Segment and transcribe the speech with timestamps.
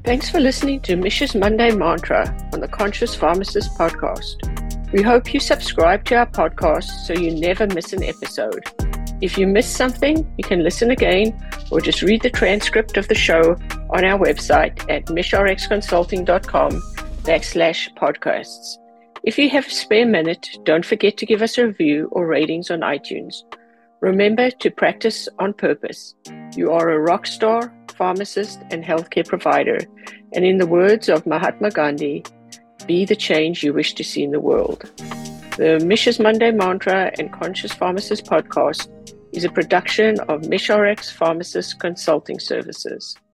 [0.03, 4.91] Thanks for listening to Mish's Monday Mantra on the Conscious Pharmacist podcast.
[4.91, 8.63] We hope you subscribe to our podcast so you never miss an episode.
[9.21, 11.39] If you miss something, you can listen again
[11.71, 13.55] or just read the transcript of the show
[13.91, 16.71] on our website at michrxconsulting.com
[17.23, 18.77] backslash podcasts.
[19.23, 22.71] If you have a spare minute, don't forget to give us a review or ratings
[22.71, 23.43] on iTunes.
[24.01, 26.15] Remember to practice on purpose.
[26.55, 29.77] You are a rock star, pharmacist, and healthcare provider.
[30.33, 32.23] And in the words of Mahatma Gandhi,
[32.87, 34.91] be the change you wish to see in the world.
[35.57, 38.89] The Mish's Monday Mantra and Conscious Pharmacist podcast
[39.33, 43.15] is a production of MichRx Pharmacist Consulting Services.